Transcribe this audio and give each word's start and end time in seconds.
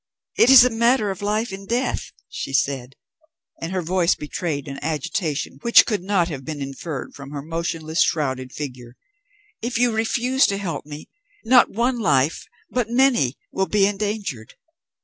"It 0.35 0.49
is 0.49 0.65
a 0.65 0.71
matter 0.71 1.11
of 1.11 1.21
life 1.21 1.51
and 1.51 1.67
death," 1.67 2.11
she 2.27 2.53
said, 2.53 2.95
and 3.61 3.71
her 3.71 3.83
voice 3.83 4.15
betrayed 4.15 4.67
an 4.67 4.79
agitation 4.81 5.59
which 5.61 5.85
could 5.85 6.01
not 6.01 6.27
have 6.27 6.43
been 6.43 6.59
inferred 6.59 7.13
from 7.13 7.29
her 7.29 7.43
motionless 7.43 8.01
shrouded 8.01 8.51
figure. 8.51 8.95
"If 9.61 9.77
you 9.77 9.91
refuse 9.91 10.47
to 10.47 10.57
help 10.57 10.87
me, 10.87 11.07
not 11.45 11.69
one 11.69 11.99
life, 11.99 12.47
but 12.71 12.89
many, 12.89 13.37
will 13.51 13.67
be 13.67 13.85
endangered." 13.85 14.55